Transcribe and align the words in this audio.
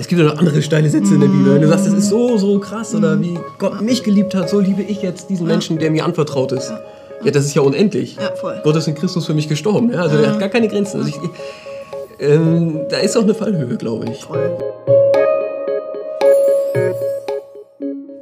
Es 0.00 0.08
gibt 0.08 0.18
ja 0.18 0.28
noch 0.28 0.38
andere 0.38 0.62
steile 0.62 0.88
Sätze 0.88 1.12
in 1.12 1.20
der 1.20 1.28
Bibel. 1.28 1.52
Wenn 1.52 1.60
du 1.60 1.68
sagst, 1.68 1.86
das 1.86 1.92
ist 1.92 2.08
so, 2.08 2.38
so 2.38 2.58
krass 2.58 2.94
oder 2.94 3.20
wie 3.20 3.38
Gott 3.58 3.82
mich 3.82 4.02
geliebt 4.02 4.34
hat, 4.34 4.48
so 4.48 4.58
liebe 4.58 4.80
ich 4.80 5.02
jetzt 5.02 5.28
diesen 5.28 5.46
Menschen, 5.46 5.78
der 5.78 5.90
mir 5.90 6.06
anvertraut 6.06 6.52
ist. 6.52 6.72
Ja, 7.22 7.30
das 7.30 7.44
ist 7.44 7.54
ja 7.54 7.60
unendlich. 7.60 8.16
Ja, 8.16 8.34
voll. 8.34 8.58
Gott 8.64 8.76
ist 8.76 8.88
in 8.88 8.94
Christus 8.94 9.26
für 9.26 9.34
mich 9.34 9.46
gestorben. 9.46 9.92
Ja? 9.92 10.00
Also 10.00 10.16
der 10.16 10.32
hat 10.32 10.40
gar 10.40 10.48
keine 10.48 10.68
Grenzen. 10.68 11.00
Also 11.00 11.10
ich, 11.10 11.16
ähm, 12.18 12.80
da 12.88 12.96
ist 12.96 13.14
auch 13.14 13.24
eine 13.24 13.34
Fallhöhe, 13.34 13.76
glaube 13.76 14.06
ich. 14.10 14.24
Voll. 14.24 14.56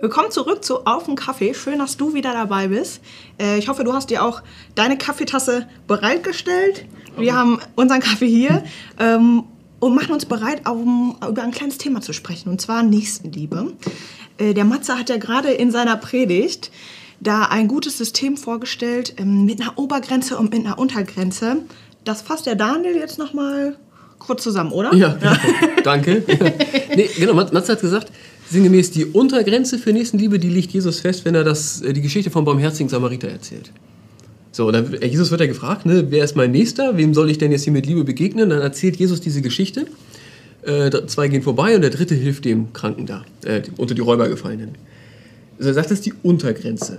Willkommen 0.00 0.32
zurück 0.32 0.64
zu 0.64 0.84
Auf 0.84 1.04
den 1.04 1.14
Kaffee. 1.14 1.54
Schön, 1.54 1.78
dass 1.78 1.96
du 1.96 2.12
wieder 2.12 2.32
dabei 2.32 2.66
bist. 2.66 3.00
Äh, 3.40 3.58
ich 3.58 3.68
hoffe, 3.68 3.84
du 3.84 3.92
hast 3.92 4.10
dir 4.10 4.24
auch 4.24 4.42
deine 4.74 4.98
Kaffeetasse 4.98 5.68
bereitgestellt. 5.86 6.86
Wir 7.16 7.36
haben 7.36 7.60
unseren 7.76 8.00
Kaffee 8.00 8.28
hier 8.28 8.64
ähm, 8.98 9.44
und 9.80 9.94
machen 9.94 10.12
uns 10.12 10.26
bereit, 10.26 10.68
um 10.68 11.16
über 11.28 11.42
ein 11.42 11.50
kleines 11.50 11.78
Thema 11.78 12.00
zu 12.00 12.12
sprechen, 12.12 12.50
und 12.50 12.60
zwar 12.60 12.82
Nächstenliebe. 12.82 13.72
Äh, 14.38 14.54
der 14.54 14.64
Matze 14.64 14.98
hat 14.98 15.08
ja 15.08 15.16
gerade 15.16 15.50
in 15.50 15.70
seiner 15.70 15.96
Predigt 15.96 16.70
da 17.20 17.44
ein 17.44 17.68
gutes 17.68 17.98
System 17.98 18.36
vorgestellt 18.36 19.14
ähm, 19.18 19.44
mit 19.44 19.60
einer 19.60 19.78
Obergrenze 19.78 20.36
und 20.36 20.52
mit 20.52 20.64
einer 20.64 20.78
Untergrenze. 20.78 21.58
Das 22.04 22.22
fasst 22.22 22.46
der 22.46 22.54
Daniel 22.54 22.96
jetzt 22.96 23.18
noch 23.18 23.34
mal 23.34 23.76
kurz 24.18 24.42
zusammen, 24.42 24.72
oder? 24.72 24.94
Ja, 24.94 25.16
danke. 25.84 26.24
nee, 26.94 27.08
genau, 27.16 27.34
Matze 27.34 27.72
hat 27.72 27.80
gesagt, 27.80 28.12
sinngemäß 28.50 28.90
die 28.90 29.04
Untergrenze 29.04 29.78
für 29.78 29.92
Nächstenliebe, 29.92 30.38
die 30.38 30.48
liegt 30.48 30.72
Jesus 30.72 31.00
fest, 31.00 31.24
wenn 31.24 31.34
er 31.34 31.44
das, 31.44 31.80
äh, 31.82 31.92
die 31.92 32.02
Geschichte 32.02 32.30
vom 32.30 32.44
barmherzigen 32.44 32.88
Samariter 32.88 33.28
erzählt. 33.28 33.70
So, 34.58 34.72
dann, 34.72 34.92
äh, 34.94 35.06
Jesus 35.06 35.30
wird 35.30 35.40
ja 35.40 35.46
gefragt, 35.46 35.86
ne, 35.86 36.06
wer 36.10 36.24
ist 36.24 36.34
mein 36.34 36.50
Nächster? 36.50 36.96
Wem 36.96 37.14
soll 37.14 37.30
ich 37.30 37.38
denn 37.38 37.52
jetzt 37.52 37.62
hier 37.62 37.72
mit 37.72 37.86
Liebe 37.86 38.02
begegnen? 38.02 38.50
Dann 38.50 38.60
erzählt 38.60 38.96
Jesus 38.96 39.20
diese 39.20 39.40
Geschichte. 39.40 39.86
Äh, 40.62 40.90
zwei 41.06 41.28
gehen 41.28 41.42
vorbei 41.42 41.76
und 41.76 41.82
der 41.82 41.90
dritte 41.90 42.16
hilft 42.16 42.44
dem 42.44 42.72
Kranken 42.72 43.06
da, 43.06 43.24
äh, 43.44 43.62
unter 43.76 43.94
die 43.94 44.00
Räuber 44.00 44.28
gefallenen. 44.28 44.70
Also 45.58 45.70
er 45.70 45.74
sagt, 45.74 45.92
das 45.92 45.98
ist 45.98 46.06
die 46.06 46.14
Untergrenze. 46.24 46.98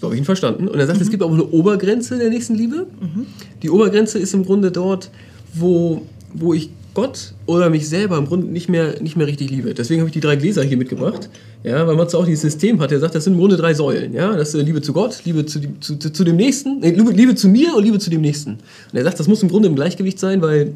So 0.00 0.06
habe 0.06 0.14
ich 0.14 0.20
ihn 0.20 0.24
verstanden. 0.24 0.68
Und 0.68 0.78
er 0.78 0.86
sagt, 0.86 1.00
mhm. 1.00 1.02
es 1.02 1.10
gibt 1.10 1.24
auch 1.24 1.32
eine 1.32 1.48
Obergrenze 1.48 2.16
der 2.16 2.30
Nächstenliebe. 2.30 2.86
Mhm. 3.00 3.26
Die 3.64 3.70
Obergrenze 3.70 4.20
ist 4.20 4.34
im 4.34 4.44
Grunde 4.44 4.70
dort, 4.70 5.10
wo, 5.52 6.06
wo 6.32 6.54
ich 6.54 6.70
Gott 6.94 7.34
oder 7.46 7.70
mich 7.70 7.88
selber 7.88 8.16
im 8.16 8.26
Grunde 8.26 8.46
nicht 8.46 8.68
mehr, 8.68 9.00
nicht 9.02 9.16
mehr 9.16 9.26
richtig 9.26 9.50
liebe. 9.50 9.74
Deswegen 9.74 10.00
habe 10.00 10.08
ich 10.08 10.12
die 10.12 10.20
drei 10.20 10.36
Gläser 10.36 10.62
hier 10.62 10.76
mitgebracht. 10.76 11.28
Ja, 11.64 11.86
weil 11.86 11.96
man 11.96 12.06
auch 12.06 12.24
dieses 12.24 12.42
System 12.42 12.80
hat. 12.80 12.92
Er 12.92 13.00
sagt, 13.00 13.14
das 13.14 13.24
sind 13.24 13.34
im 13.34 13.40
Grunde 13.40 13.56
drei 13.56 13.74
Säulen. 13.74 14.12
Ja, 14.12 14.36
das 14.36 14.54
ist 14.54 14.64
Liebe 14.64 14.80
zu 14.80 14.92
Gott, 14.92 15.24
Liebe 15.24 15.44
zu, 15.44 15.60
zu, 15.80 15.98
zu 15.98 16.24
dem 16.24 16.36
Nächsten, 16.36 16.80
nee, 16.80 16.90
Liebe 16.90 17.34
zu 17.34 17.48
mir 17.48 17.74
und 17.74 17.82
Liebe 17.82 17.98
zu 17.98 18.10
dem 18.10 18.20
Nächsten. 18.20 18.50
Und 18.52 18.94
er 18.94 19.04
sagt, 19.04 19.18
das 19.18 19.26
muss 19.28 19.42
im 19.42 19.48
Grunde 19.48 19.68
im 19.68 19.74
Gleichgewicht 19.74 20.18
sein, 20.18 20.40
weil 20.40 20.74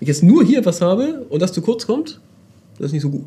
ich 0.00 0.08
jetzt 0.08 0.22
nur 0.22 0.44
hier 0.44 0.58
etwas 0.58 0.80
habe 0.80 1.24
und 1.30 1.40
das 1.40 1.52
zu 1.52 1.62
kurz 1.62 1.86
kommt, 1.86 2.20
das 2.78 2.86
ist 2.86 2.92
nicht 2.92 3.02
so 3.02 3.10
gut 3.10 3.24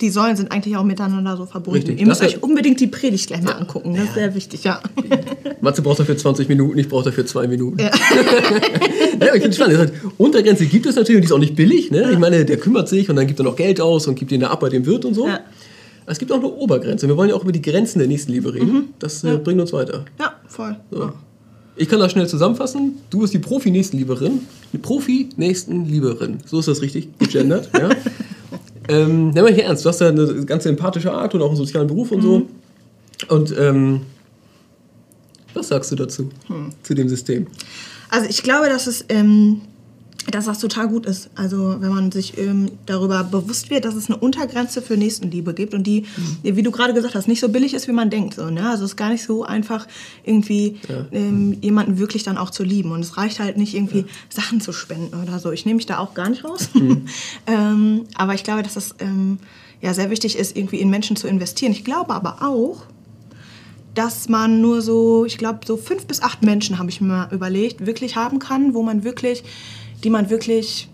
die 0.00 0.10
Säulen 0.10 0.36
sind 0.36 0.52
eigentlich 0.52 0.76
auch 0.76 0.84
miteinander 0.84 1.36
so 1.36 1.46
verbunden. 1.46 1.78
Richtig. 1.78 2.00
Ihr 2.00 2.06
müsst 2.06 2.22
euch 2.22 2.42
unbedingt 2.42 2.80
die 2.80 2.86
Predigt 2.86 3.26
gleich 3.26 3.42
mal 3.42 3.50
ja. 3.50 3.58
angucken. 3.58 3.94
Das 3.94 4.04
ist 4.04 4.14
sehr 4.14 4.34
wichtig, 4.34 4.64
ja. 4.64 4.80
Matze 5.60 5.82
braucht 5.82 6.00
dafür 6.00 6.16
20 6.16 6.48
Minuten, 6.48 6.78
ich 6.78 6.88
brauche 6.88 7.04
dafür 7.04 7.26
zwei 7.26 7.46
Minuten. 7.46 7.78
Ja. 7.80 7.90
ja 9.20 9.34
ich 9.34 9.42
finde 9.42 9.48
es 9.48 9.56
spannend. 9.56 9.92
Untergrenze 10.16 10.66
gibt 10.66 10.86
es 10.86 10.96
natürlich 10.96 11.16
und 11.16 11.22
die 11.22 11.26
ist 11.26 11.32
auch 11.32 11.38
nicht 11.38 11.56
billig. 11.56 11.90
Ne? 11.90 12.10
Ich 12.12 12.18
meine, 12.18 12.44
der 12.44 12.56
kümmert 12.56 12.88
sich 12.88 13.10
und 13.10 13.16
dann 13.16 13.26
gibt 13.26 13.40
er 13.40 13.44
noch 13.44 13.56
Geld 13.56 13.80
aus 13.80 14.06
und 14.06 14.14
gibt 14.14 14.32
ihn 14.32 14.44
ab 14.44 14.60
bei 14.60 14.68
dem 14.68 14.86
Wirt 14.86 15.04
und 15.04 15.14
so. 15.14 15.26
Ja. 15.26 15.40
Es 16.06 16.18
gibt 16.18 16.32
auch 16.32 16.38
eine 16.38 16.48
Obergrenze. 16.48 17.06
Wir 17.06 17.16
wollen 17.16 17.28
ja 17.28 17.34
auch 17.34 17.42
über 17.42 17.52
die 17.52 17.60
Grenzen 17.60 17.98
der 17.98 18.08
Nächstenliebe 18.08 18.54
reden. 18.54 18.72
Mhm. 18.72 18.84
Das 18.98 19.22
äh, 19.24 19.36
bringt 19.36 19.60
uns 19.60 19.72
weiter. 19.72 20.06
Ja, 20.18 20.32
voll. 20.46 20.76
So. 20.90 21.12
Ich 21.76 21.88
kann 21.88 22.00
das 22.00 22.12
schnell 22.12 22.26
zusammenfassen. 22.26 22.96
Du 23.10 23.20
bist 23.20 23.34
die 23.34 23.38
Profi-Nächstenlieberin. 23.38 24.40
Die 24.72 24.78
Profi-Nächstenlieberin. 24.78 26.38
So 26.44 26.58
ist 26.58 26.66
das 26.66 26.82
richtig 26.82 27.16
gegendert. 27.18 27.70
ja. 27.78 27.90
Ähm, 28.88 29.30
nimm 29.30 29.44
mal 29.44 29.52
hier 29.52 29.64
ernst, 29.64 29.84
du 29.84 29.88
hast 29.88 30.00
ja 30.00 30.08
eine 30.08 30.44
ganz 30.44 30.64
empathische 30.66 31.12
Art 31.12 31.34
und 31.34 31.42
auch 31.42 31.48
einen 31.48 31.56
sozialen 31.56 31.86
Beruf 31.86 32.10
und 32.10 32.18
mhm. 32.18 32.22
so. 32.22 32.48
Und 33.28 33.54
ähm, 33.58 34.00
was 35.54 35.68
sagst 35.68 35.90
du 35.92 35.96
dazu, 35.96 36.30
hm. 36.46 36.70
zu 36.82 36.94
dem 36.94 37.08
System? 37.08 37.46
Also 38.10 38.28
ich 38.28 38.42
glaube, 38.42 38.68
dass 38.68 38.86
es 38.86 39.04
ähm, 39.08 39.60
dass 40.30 40.44
das 40.44 40.58
total 40.58 40.88
gut 40.88 41.06
ist. 41.06 41.30
Also 41.34 41.76
wenn 41.80 41.90
man 41.90 42.12
sich 42.12 42.36
ähm, 42.38 42.70
darüber 42.86 43.24
bewusst 43.24 43.70
wird, 43.70 43.84
dass 43.84 43.94
es 43.94 44.10
eine 44.10 44.18
Untergrenze 44.18 44.82
für 44.82 44.96
Nächstenliebe 44.96 45.54
gibt 45.54 45.74
und 45.74 45.86
die, 45.86 46.04
mhm. 46.42 46.56
wie 46.56 46.62
du 46.62 46.70
gerade 46.70 46.92
gesagt 46.92 47.14
hast, 47.14 47.28
nicht 47.28 47.40
so 47.40 47.48
billig 47.48 47.74
ist, 47.74 47.88
wie 47.88 47.92
man 47.92 48.10
denkt. 48.10 48.34
So, 48.34 48.50
ne? 48.50 48.68
Also 48.68 48.84
es 48.84 48.92
ist 48.92 48.96
gar 48.96 49.10
nicht 49.10 49.22
so 49.22 49.44
einfach, 49.44 49.86
irgendwie 50.24 50.78
ja. 50.88 51.06
ähm, 51.12 51.56
jemanden 51.60 51.98
wirklich 51.98 52.24
dann 52.24 52.36
auch 52.36 52.50
zu 52.50 52.62
lieben. 52.62 52.92
Und 52.92 53.00
es 53.00 53.16
reicht 53.16 53.40
halt 53.40 53.56
nicht 53.56 53.74
irgendwie 53.74 54.00
ja. 54.00 54.04
Sachen 54.28 54.60
zu 54.60 54.72
spenden 54.72 55.22
oder 55.22 55.38
so. 55.38 55.50
Ich 55.50 55.64
nehme 55.64 55.76
mich 55.76 55.86
da 55.86 55.98
auch 55.98 56.14
gar 56.14 56.28
nicht 56.28 56.44
raus. 56.44 56.68
Mhm. 56.74 57.06
ähm, 57.46 58.04
aber 58.14 58.34
ich 58.34 58.44
glaube, 58.44 58.62
dass 58.62 58.76
es 58.76 58.94
ähm, 58.98 59.38
ja, 59.80 59.94
sehr 59.94 60.10
wichtig 60.10 60.36
ist, 60.36 60.56
irgendwie 60.56 60.80
in 60.80 60.90
Menschen 60.90 61.16
zu 61.16 61.28
investieren. 61.28 61.72
Ich 61.72 61.84
glaube 61.84 62.12
aber 62.12 62.42
auch, 62.42 62.84
dass 63.94 64.28
man 64.28 64.60
nur 64.60 64.82
so, 64.82 65.24
ich 65.24 65.38
glaube, 65.38 65.60
so 65.66 65.76
fünf 65.76 66.06
bis 66.06 66.22
acht 66.22 66.42
Menschen, 66.42 66.78
habe 66.78 66.90
ich 66.90 67.00
mir 67.00 67.08
mal 67.08 67.28
überlegt, 67.32 67.86
wirklich 67.86 68.16
haben 68.16 68.38
kann, 68.38 68.74
wo 68.74 68.82
man 68.82 69.02
wirklich 69.02 69.42
die 70.04 70.10
man 70.10 70.30
wirklich 70.30 70.88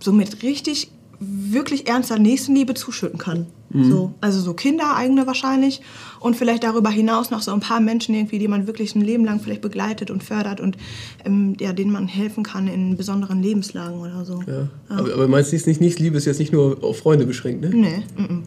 so 0.00 0.12
mit 0.12 0.42
richtig, 0.42 0.90
wirklich 1.20 1.88
ernster 1.88 2.18
Nächstenliebe 2.18 2.74
zuschütten 2.74 3.18
kann. 3.18 3.46
Mhm. 3.70 3.90
So, 3.90 4.14
also 4.20 4.40
so 4.40 4.54
Kinder, 4.54 4.94
eigene 4.96 5.26
wahrscheinlich 5.26 5.80
und 6.20 6.36
vielleicht 6.36 6.62
darüber 6.62 6.90
hinaus 6.90 7.30
noch 7.30 7.42
so 7.42 7.52
ein 7.52 7.60
paar 7.60 7.80
Menschen 7.80 8.14
irgendwie, 8.14 8.38
die 8.38 8.46
man 8.46 8.68
wirklich 8.68 8.94
ein 8.94 9.00
Leben 9.00 9.24
lang 9.24 9.40
vielleicht 9.40 9.62
begleitet 9.62 10.10
und 10.12 10.22
fördert 10.22 10.60
und 10.60 10.76
ähm, 11.24 11.56
ja, 11.58 11.72
denen 11.72 11.90
man 11.90 12.06
helfen 12.06 12.44
kann 12.44 12.68
in 12.68 12.96
besonderen 12.96 13.42
Lebenslagen 13.42 13.98
oder 13.98 14.24
so. 14.24 14.42
Ja. 14.46 14.52
Ja. 14.54 14.68
Aber, 14.88 15.12
aber 15.12 15.28
meinst 15.28 15.52
du, 15.52 15.56
nicht, 15.56 15.80
Nächstenliebe 15.80 16.16
ist 16.16 16.26
jetzt 16.26 16.38
nicht 16.38 16.52
nur 16.52 16.84
auf 16.84 16.98
Freunde 16.98 17.26
beschränkt, 17.26 17.62
ne? 17.62 17.70
Nee, 17.70 18.02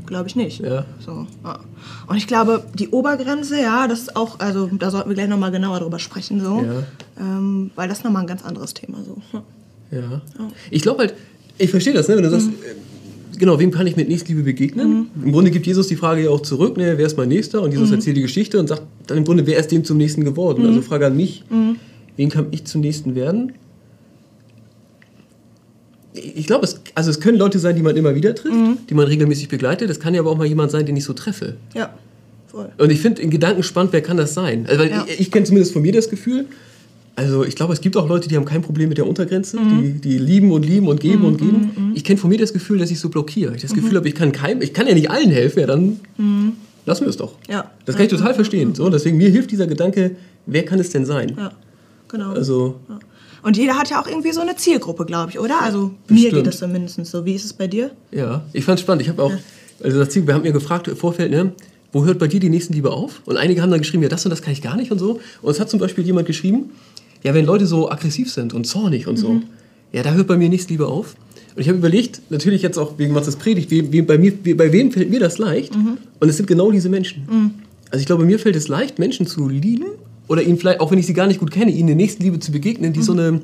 glaube 0.05 0.29
ich 0.29 0.35
nicht. 0.37 0.61
Ja. 0.61 0.85
So, 1.05 1.27
ja. 1.43 1.59
Und 2.07 2.15
ich 2.15 2.27
glaube, 2.27 2.63
die 2.75 2.89
Obergrenze, 2.89 3.61
ja, 3.61 3.87
das 3.87 4.01
ist 4.01 4.15
auch, 4.15 4.39
also 4.39 4.67
da 4.67 4.91
sollten 4.91 5.09
wir 5.09 5.15
gleich 5.15 5.27
nochmal 5.27 5.51
genauer 5.51 5.81
drüber 5.81 5.99
sprechen, 5.99 6.39
so. 6.39 6.63
Ähm, 7.19 7.71
weil 7.75 7.89
das 7.89 8.03
nochmal 8.03 8.21
ein 8.21 8.27
ganz 8.27 8.45
anderes 8.45 8.73
Thema 8.73 8.99
so. 9.03 9.41
Ja. 9.91 9.99
Ja. 9.99 10.21
Ich 10.71 10.81
glaube 10.81 10.99
halt, 10.99 11.13
ich 11.57 11.69
verstehe 11.69 11.93
das, 11.93 12.07
ne? 12.07 12.15
wenn 12.15 12.23
du 12.23 12.29
sagst, 12.29 12.47
mhm. 12.47 12.53
Äh, 12.53 13.37
genau, 13.37 13.59
wem 13.59 13.71
kann 13.71 13.87
ich 13.87 13.95
mit 13.95 14.07
Nächstliebe 14.09 14.43
begegnen? 14.43 15.09
Mhm. 15.15 15.25
Im 15.25 15.31
Grunde 15.31 15.51
gibt 15.51 15.65
Jesus 15.65 15.87
die 15.87 15.95
Frage 15.95 16.23
ja 16.23 16.29
auch 16.29 16.41
zurück, 16.41 16.77
ne? 16.77 16.97
wer 16.97 17.05
ist 17.05 17.17
mein 17.17 17.29
Nächster? 17.29 17.61
Und 17.61 17.71
Jesus 17.71 17.89
mhm. 17.89 17.95
erzählt 17.95 18.17
die 18.17 18.21
Geschichte 18.21 18.59
und 18.59 18.67
sagt 18.67 18.83
dann 19.07 19.17
im 19.17 19.23
Grunde, 19.23 19.47
wer 19.47 19.57
ist 19.57 19.71
dem 19.71 19.83
zum 19.83 19.97
Nächsten 19.97 20.23
geworden? 20.23 20.63
Mhm. 20.63 20.69
Also 20.69 20.81
Frage 20.81 21.07
an 21.07 21.15
mich, 21.15 21.43
mhm. 21.49 21.77
wen 22.15 22.29
kann 22.29 22.47
ich 22.51 22.65
zum 22.65 22.81
Nächsten 22.81 23.15
werden? 23.15 23.53
Ich 26.13 26.47
glaube, 26.47 26.65
es, 26.65 26.81
also 26.95 27.11
es 27.11 27.19
können 27.19 27.37
Leute 27.37 27.59
sein, 27.59 27.75
die 27.75 27.83
man 27.83 27.95
immer 27.95 28.15
wieder 28.15 28.33
trifft, 28.33 28.55
mhm. 28.55 28.77
die 28.89 28.95
man 28.95 29.05
regelmäßig 29.05 29.49
begleitet. 29.49 29.89
Es 29.89 29.99
kann 29.99 30.15
ja 30.15 30.21
aber 30.21 30.31
auch 30.31 30.37
mal 30.37 30.47
jemand 30.47 30.71
sein, 30.71 30.85
den 30.85 30.97
ich 30.97 31.03
so 31.03 31.13
treffe. 31.13 31.57
Ja, 31.75 31.93
voll. 32.47 32.69
Und 32.79 32.91
ich 32.91 32.99
finde 33.01 33.21
in 33.21 33.29
Gedanken 33.29 33.61
spannend, 33.61 33.93
wer 33.93 34.01
kann 34.01 34.17
das 34.17 34.33
sein? 34.33 34.65
Also, 34.67 34.83
ja. 34.83 35.05
ich, 35.07 35.19
ich 35.19 35.31
kenne 35.31 35.45
zumindest 35.45 35.73
von 35.73 35.83
mir 35.83 35.91
das 35.91 36.09
Gefühl, 36.09 36.47
also 37.17 37.43
ich 37.43 37.55
glaube, 37.55 37.73
es 37.73 37.81
gibt 37.81 37.97
auch 37.97 38.07
Leute, 38.07 38.29
die 38.29 38.35
haben 38.35 38.45
kein 38.45 38.61
Problem 38.61 38.89
mit 38.89 38.99
der 38.99 39.07
Untergrenze, 39.07 39.59
mhm. 39.59 39.81
die, 39.81 39.93
die 39.93 40.17
lieben 40.19 40.51
und 40.51 40.63
lieben 40.63 40.87
und 40.87 40.99
geben 40.99 41.21
mhm, 41.21 41.25
und 41.25 41.37
geben. 41.39 41.71
Mhm, 41.75 41.87
mhm. 41.87 41.95
Ich 41.95 42.03
kenne 42.03 42.19
von 42.19 42.29
mir 42.29 42.37
das 42.37 42.53
Gefühl, 42.53 42.77
dass 42.77 42.91
ich 42.91 42.99
so 42.99 43.09
blockiere. 43.09 43.55
Ich 43.55 43.63
das 43.63 43.73
Gefühl 43.73 43.93
mhm. 43.93 43.97
habe, 43.97 44.07
ich 44.07 44.13
kann 44.13 44.31
keinem, 44.31 44.61
ich 44.61 44.71
kann 44.71 44.87
ja 44.87 44.93
nicht 44.93 45.09
allen 45.09 45.31
helfen, 45.31 45.59
ja 45.59 45.65
dann 45.65 45.99
lassen 46.85 47.05
wir 47.05 47.09
es 47.09 47.17
doch. 47.17 47.33
Ja. 47.49 47.71
Das 47.85 47.95
kann 47.95 48.05
ich 48.05 48.11
total 48.11 48.35
verstehen. 48.35 48.75
So, 48.75 48.87
deswegen 48.89 49.17
mir 49.17 49.29
hilft 49.29 49.49
dieser 49.49 49.65
Gedanke, 49.65 50.15
wer 50.45 50.63
kann 50.63 50.79
es 50.79 50.91
denn 50.91 51.05
sein? 51.05 51.33
Ja, 51.35 51.51
genau. 52.07 52.33
Also, 52.33 52.75
ja. 52.87 52.99
Und 53.41 53.57
jeder 53.57 53.79
hat 53.79 53.89
ja 53.89 53.99
auch 53.99 54.07
irgendwie 54.07 54.31
so 54.31 54.41
eine 54.41 54.55
Zielgruppe, 54.55 55.05
glaube 55.05 55.31
ich, 55.31 55.39
oder? 55.39 55.61
Also 55.61 55.91
Bestimmt. 56.05 56.19
mir 56.19 56.31
geht 56.37 56.47
das 56.47 56.59
zumindest 56.59 57.03
so. 57.05 57.25
Wie 57.25 57.33
ist 57.33 57.45
es 57.45 57.53
bei 57.53 57.65
dir? 57.65 57.91
Ja, 58.11 58.43
ich 58.53 58.63
fand 58.63 58.77
es 58.77 58.83
spannend. 58.83 59.01
Ich 59.01 59.09
habe 59.09 59.23
auch, 59.23 59.33
also 59.83 59.99
das 59.99 60.09
Ziel, 60.09 60.27
wir 60.27 60.35
haben 60.35 60.43
mir 60.43 60.51
gefragt 60.51 60.87
im 60.87 60.95
Vorfeld, 60.95 61.31
ne, 61.31 61.53
wo 61.91 62.05
hört 62.05 62.19
bei 62.19 62.27
dir 62.27 62.39
die 62.39 62.49
Nächstenliebe 62.49 62.91
auf? 62.91 63.21
Und 63.25 63.37
einige 63.37 63.61
haben 63.61 63.71
dann 63.71 63.79
geschrieben, 63.79 64.03
ja, 64.03 64.09
das 64.09 64.25
und 64.25 64.29
das 64.29 64.41
kann 64.41 64.53
ich 64.53 64.61
gar 64.61 64.75
nicht 64.75 64.91
und 64.91 64.99
so. 64.99 65.19
Und 65.41 65.51
es 65.51 65.59
hat 65.59 65.69
zum 65.69 65.79
Beispiel 65.79 66.05
jemand 66.05 66.27
geschrieben, 66.27 66.71
ja, 67.23 67.33
wenn 67.33 67.45
Leute 67.45 67.65
so 67.65 67.89
aggressiv 67.89 68.31
sind 68.31 68.53
und 68.53 68.65
zornig 68.65 69.07
und 69.07 69.17
so, 69.17 69.33
mhm. 69.33 69.43
ja, 69.91 70.03
da 70.03 70.13
hört 70.13 70.27
bei 70.27 70.37
mir 70.37 70.49
nichts 70.49 70.69
lieber 70.69 70.87
auf. 70.87 71.15
Und 71.55 71.61
ich 71.61 71.69
habe 71.69 71.79
überlegt, 71.79 72.21
natürlich 72.29 72.61
jetzt 72.61 72.77
auch 72.77 72.99
wegen 72.99 73.13
Matzes 73.13 73.35
Predigt, 73.35 73.71
wie, 73.71 73.91
wie, 73.91 74.03
bei, 74.03 74.17
mir, 74.17 74.31
wie, 74.43 74.53
bei 74.53 74.71
wem 74.71 74.91
fällt 74.91 75.09
mir 75.09 75.19
das 75.19 75.39
leicht? 75.39 75.75
Mhm. 75.75 75.97
Und 76.19 76.29
es 76.29 76.37
sind 76.37 76.45
genau 76.45 76.71
diese 76.71 76.89
Menschen. 76.89 77.23
Mhm. 77.29 77.51
Also 77.89 78.01
ich 78.01 78.05
glaube, 78.05 78.25
mir 78.25 78.37
fällt 78.37 78.55
es 78.55 78.67
leicht, 78.67 78.99
Menschen 78.99 79.25
zu 79.25 79.49
lieben 79.49 79.85
oder 80.27 80.43
ihnen 80.43 80.57
vielleicht, 80.57 80.79
auch 80.81 80.91
wenn 80.91 80.99
ich 80.99 81.07
sie 81.07 81.13
gar 81.13 81.27
nicht 81.27 81.39
gut 81.39 81.51
kenne, 81.51 81.71
ihnen 81.71 81.81
in 81.81 81.87
der 81.87 81.95
nächsten 81.95 82.21
Liebe 82.21 82.39
zu 82.39 82.51
begegnen, 82.51 82.93
die 82.93 83.01
so 83.01 83.13
mhm. 83.13 83.19
eine 83.19 83.41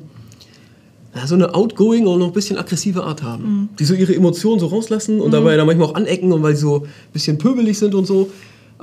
so 1.26 1.34
eine 1.36 1.54
outgoing 1.54 2.06
und 2.06 2.18
noch 2.18 2.26
ein 2.26 2.32
bisschen 2.32 2.58
aggressive 2.58 3.04
Art 3.04 3.22
haben. 3.22 3.44
Mhm. 3.44 3.68
Die 3.78 3.84
so 3.84 3.94
ihre 3.94 4.14
Emotionen 4.14 4.58
so 4.58 4.66
rauslassen 4.66 5.20
und 5.20 5.28
mhm. 5.28 5.32
dabei 5.32 5.56
dann 5.56 5.66
manchmal 5.66 5.88
auch 5.88 5.94
anecken 5.94 6.32
und 6.32 6.42
weil 6.42 6.54
sie 6.54 6.62
so 6.62 6.82
ein 6.82 7.12
bisschen 7.12 7.38
pöbelig 7.38 7.78
sind 7.78 7.94
und 7.94 8.06
so. 8.06 8.30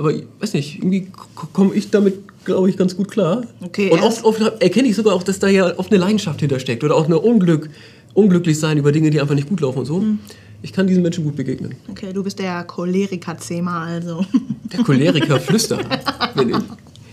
Aber 0.02 0.14
ich 0.14 0.24
weiß 0.40 0.54
nicht, 0.56 0.80
irgendwie 0.80 1.12
komme 1.54 1.76
ich 1.76 1.92
damit 1.92 2.16
glaube 2.44 2.70
ich, 2.70 2.78
ganz 2.78 2.98
gut 2.98 3.12
klar. 3.12 3.44
Okay, 3.62 3.92
und 3.92 4.02
oft, 4.02 4.24
oft 4.24 4.42
erkenne 4.62 4.88
ich 4.88 4.96
sogar 4.96 5.14
auch, 5.14 5.22
dass 5.22 5.38
da 5.38 5.48
ja 5.48 5.78
oft 5.78 5.92
eine 5.92 6.00
Leidenschaft 6.00 6.40
hintersteckt 6.40 6.84
oder 6.84 6.96
auch 6.96 7.06
eine 7.06 7.20
Unglück, 7.20 7.70
unglücklich 8.16 8.60
sein 8.60 8.78
über 8.78 8.92
Dinge, 8.92 9.12
die 9.12 9.22
einfach 9.22 9.36
nicht 9.36 9.48
gut 9.48 9.62
laufen 9.62 9.78
und 9.80 9.86
so. 9.86 10.00
Mhm. 10.00 10.18
Ich 10.64 10.74
kann 10.74 10.88
diesen 10.88 11.02
Menschen 11.02 11.24
gut 11.24 11.36
begegnen. 11.36 11.76
Okay, 11.90 12.14
du 12.14 12.24
bist 12.24 12.40
der 12.40 12.64
Choleriker-Zema 12.64 13.86
also. 13.86 14.26
Der 14.72 14.84
Choleriker-Flüsterer 14.84 15.84
bin 16.36 16.50
ich. 16.50 16.56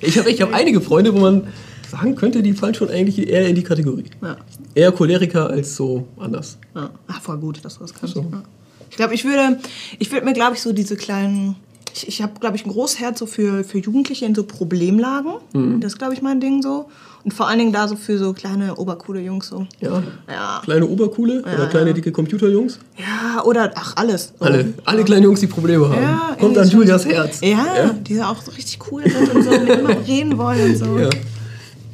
Ich 0.00 0.19
habe 0.19 0.31
ich 0.31 0.41
hab 0.41 0.55
einige 0.55 0.81
Freunde, 0.81 1.14
wo 1.14 1.19
man 1.19 1.49
sagen 1.91 2.14
könnte, 2.14 2.43
die 2.43 2.52
fallen 2.52 2.75
schon 2.75 2.91
eigentlich 2.91 3.29
eher 3.29 3.49
in 3.49 3.55
die 3.55 3.62
Kategorie. 3.62 4.05
Ja. 4.23 4.37
Eher 4.75 4.93
Choleriker 4.93 5.49
als 5.49 5.75
so 5.75 6.06
anders. 6.19 6.58
Ja. 6.75 6.91
Ach, 7.06 7.20
voll 7.20 7.38
gut, 7.38 7.64
dass 7.64 7.75
du 7.75 7.81
das 7.81 7.94
kannst. 7.94 8.14
So. 8.14 8.20
Ja. 8.20 8.43
Ich 8.91 8.96
glaube, 8.96 9.14
ich 9.14 9.25
würde, 9.25 9.58
ich 9.99 10.11
würde 10.12 10.25
mir, 10.25 10.34
glaube 10.34 10.56
ich, 10.56 10.62
so 10.62 10.73
diese 10.73 10.96
kleinen. 10.96 11.56
Ich, 11.94 12.08
ich 12.08 12.23
habe, 12.23 12.32
glaube 12.40 12.56
ich, 12.56 12.64
ein 12.64 12.70
großes 12.70 13.00
Herz 13.00 13.19
so 13.19 13.26
für, 13.26 13.64
für 13.64 13.79
Jugendliche 13.79 14.25
in 14.25 14.35
so 14.35 14.44
Problemlagen. 14.44 15.32
Mhm. 15.52 15.81
Das 15.81 15.93
ist, 15.93 15.99
glaube 15.99 16.14
ich, 16.14 16.23
mein 16.23 16.40
Ding 16.40 16.62
so. 16.62 16.88
Und 17.25 17.35
vor 17.35 17.49
allen 17.49 17.58
Dingen 17.58 17.73
da 17.73 17.88
so 17.88 17.96
für 17.96 18.17
so 18.17 18.32
kleine, 18.32 18.76
obercoole 18.76 19.20
Jungs 19.20 19.49
so. 19.49 19.67
Ja. 19.81 20.02
Ja. 20.29 20.61
Kleine 20.64 20.87
Oberkuhle 20.87 21.43
oder 21.43 21.67
kleine 21.67 21.93
dicke 21.93 22.12
Computerjungs. 22.12 22.79
Ja, 22.96 23.43
oder, 23.44 23.73
ach, 23.75 23.96
alles. 23.96 24.32
So. 24.38 24.44
Alle, 24.44 24.73
alle 24.85 25.05
kleinen 25.05 25.25
Jungs, 25.25 25.40
die 25.40 25.46
Probleme 25.46 25.88
haben. 25.88 26.02
Ja, 26.02 26.37
Kommt 26.38 26.56
irgendwie 26.56 26.61
an 26.61 26.69
Julias 26.70 27.02
so. 27.02 27.11
Herz. 27.11 27.40
Ja, 27.43 27.94
die 28.00 28.23
auch 28.23 28.41
so 28.41 28.52
richtig 28.52 28.79
cool 28.91 29.02
sind 29.08 29.34
und 29.34 29.43
so 29.43 29.50
mit 29.50 29.69
immer 29.69 30.06
reden 30.06 30.38
wollen 30.38 30.70
und 30.70 30.76
so. 30.76 30.99
Ja. 30.99 31.11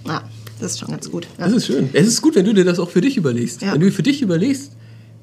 Ja, 0.06 0.22
das 0.60 0.72
ist 0.72 0.80
schon 0.80 0.90
ganz 0.90 1.10
gut. 1.10 1.26
Ja. 1.38 1.46
Das 1.46 1.54
ist 1.54 1.66
schön. 1.66 1.88
Es 1.92 2.06
ist 2.06 2.20
gut, 2.20 2.34
wenn 2.34 2.44
du 2.44 2.52
dir 2.52 2.64
das 2.64 2.78
auch 2.78 2.90
für 2.90 3.00
dich 3.00 3.16
überlegst. 3.16 3.62
Ja. 3.62 3.72
Wenn 3.72 3.80
du 3.80 3.90
für 3.90 4.02
dich 4.02 4.20
überlegst, 4.22 4.72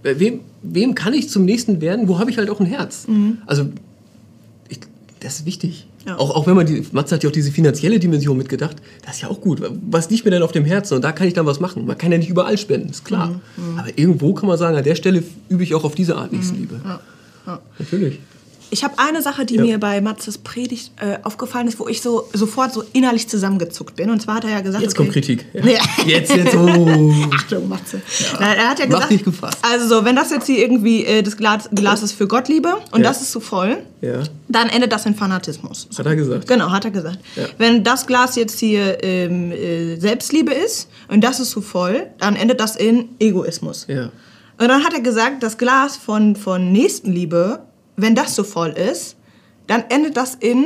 wem, 0.04 0.42
wem 0.64 0.96
kann 0.96 1.14
ich 1.14 1.30
zum 1.30 1.46
Nächsten 1.46 1.80
werden, 1.80 2.08
wo 2.08 2.20
habe 2.20 2.32
ich 2.32 2.38
halt 2.38 2.50
auch 2.50 2.60
ein 2.60 2.66
Herz. 2.66 3.06
Also, 3.46 3.64
ich, 3.64 3.70
das 5.22 5.40
ist 5.40 5.46
wichtig. 5.46 5.88
Mhm. 6.04 6.10
Ja. 6.10 6.18
Auch, 6.18 6.36
auch 6.36 6.48
wenn 6.48 6.56
man, 6.56 6.66
die, 6.66 6.86
Matze 6.92 7.16
hat 7.16 7.24
ja 7.24 7.30
auch 7.30 7.34
diese 7.34 7.52
finanzielle 7.52 8.00
Dimension 8.00 8.38
mitgedacht, 8.38 8.78
das 9.06 9.16
ist 9.16 9.22
ja 9.22 9.30
auch 9.30 9.40
gut. 9.40 9.62
Was 9.90 10.10
liegt 10.10 10.26
mir 10.26 10.32
denn 10.32 10.44
auf 10.44 10.52
dem 10.52 10.66
Herzen? 10.66 10.96
Und 10.96 11.04
da 11.04 11.12
kann 11.12 11.28
ich 11.28 11.34
dann 11.34 11.46
was 11.46 11.60
machen. 11.60 11.86
Man 11.86 11.98
kann 11.98 12.12
ja 12.12 12.18
nicht 12.18 12.30
überall 12.30 12.58
spenden, 12.58 12.90
ist 12.90 13.06
klar. 13.06 13.40
Mhm. 13.56 13.80
Aber 13.80 13.90
irgendwo 13.96 14.34
kann 14.34 14.48
man 14.48 14.58
sagen, 14.58 14.76
an 14.76 14.84
der 14.84 14.96
Stelle 14.96 15.24
übe 15.50 15.64
ich 15.64 15.74
auch 15.74 15.84
auf 15.84 15.96
diese 15.96 16.18
Art 16.18 16.32
Nächstenliebe. 16.32 16.82
Ja. 16.84 17.00
Ja. 17.46 17.60
Natürlich. 17.80 18.20
Ich 18.74 18.84
habe 18.86 18.94
eine 18.98 19.22
Sache, 19.22 19.46
die 19.46 19.56
Ja. 19.56 19.62
mir 19.64 19.80
bei 19.80 20.00
Matzes 20.02 20.38
Predigt 20.38 20.92
äh, 21.02 21.18
aufgefallen 21.24 21.68
ist, 21.68 21.78
wo 21.78 21.88
ich 21.90 22.02
so 22.02 22.30
sofort 22.34 22.74
so 22.74 22.84
innerlich 22.94 23.28
zusammengezuckt 23.28 23.96
bin. 23.98 24.10
Und 24.10 24.22
zwar 24.22 24.36
hat 24.36 24.46
er 24.46 24.52
ja 24.52 24.62
gesagt, 24.62 24.82
Jetzt 24.82 24.96
kommt 24.96 25.12
Kritik. 25.12 25.46
Ja. 25.54 25.62
Ja. 25.72 25.80
Jetzt, 26.06 26.34
jetzt, 26.36 26.56
oh. 26.56 27.14
Achtung, 27.36 27.68
Matze. 27.68 28.02
Nein, 28.40 28.58
er 28.58 28.70
hat 28.70 28.80
ja 28.80 28.86
Mach 28.88 28.94
gesagt, 28.96 29.12
dich 29.12 29.24
gefasst. 29.24 29.58
also 29.62 29.88
so, 30.00 30.06
wenn 30.06 30.16
das 30.16 30.32
jetzt 30.32 30.48
hier 30.48 30.58
irgendwie 30.60 31.06
äh, 31.06 31.22
das 31.22 31.36
Glas, 31.38 31.70
Glas 31.74 32.02
ist 32.02 32.14
für 32.14 32.28
Gottliebe 32.28 32.78
und 32.92 33.04
das 33.04 33.22
ist 33.22 33.32
zu 33.34 33.40
voll, 33.42 33.78
Ja, 34.02 34.24
dann 34.48 34.70
endet 34.70 34.92
das 34.94 35.06
in 35.06 35.16
Fanatismus. 35.16 35.88
hat 35.98 36.06
er 36.06 36.16
gesagt. 36.16 36.48
Genau, 36.48 36.72
hat 36.72 36.86
er 36.86 36.92
gesagt. 36.92 37.20
Wenn 37.58 37.84
das 37.84 38.08
Glas 38.08 38.36
jetzt 38.38 38.58
hier 38.60 39.04
ähm, 39.04 39.52
äh, 39.52 39.98
Selbstliebe 39.98 40.54
ist 40.54 40.88
und 41.10 41.22
das 41.24 41.40
ist 41.42 41.52
zu 41.52 41.62
voll, 41.62 42.08
dann 42.20 42.36
endet 42.38 42.60
das 42.62 42.76
in 42.78 43.10
Egoismus. 43.20 43.86
Und 43.90 44.68
dann 44.68 44.84
hat 44.84 44.94
er 44.94 45.02
gesagt, 45.02 45.44
das 45.44 45.58
Glas 45.58 45.98
von, 45.98 46.36
von 46.36 46.72
Nächstenliebe, 46.72 47.60
wenn 48.02 48.16
das 48.16 48.36
so 48.36 48.44
voll 48.44 48.72
ist, 48.72 49.16
dann 49.68 49.84
endet 49.90 50.18
das 50.18 50.36
in 50.36 50.66